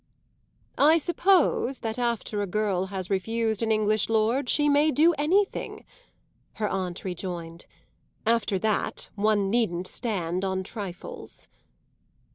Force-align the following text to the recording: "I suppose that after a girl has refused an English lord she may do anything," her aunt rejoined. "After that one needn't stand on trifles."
"I 0.79 0.97
suppose 0.97 1.77
that 1.81 1.99
after 1.99 2.41
a 2.41 2.47
girl 2.47 2.87
has 2.87 3.11
refused 3.11 3.61
an 3.61 3.71
English 3.71 4.09
lord 4.09 4.49
she 4.49 4.67
may 4.67 4.89
do 4.89 5.13
anything," 5.13 5.85
her 6.53 6.67
aunt 6.67 7.03
rejoined. 7.05 7.67
"After 8.25 8.57
that 8.57 9.11
one 9.13 9.51
needn't 9.51 9.85
stand 9.85 10.43
on 10.43 10.63
trifles." 10.63 11.47